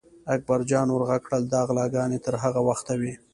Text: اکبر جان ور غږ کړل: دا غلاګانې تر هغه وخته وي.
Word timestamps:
اکبر 0.33 0.59
جان 0.69 0.87
ور 0.91 1.03
غږ 1.09 1.21
کړل: 1.27 1.43
دا 1.53 1.61
غلاګانې 1.67 2.19
تر 2.25 2.35
هغه 2.43 2.61
وخته 2.69 2.93
وي. 3.01 3.13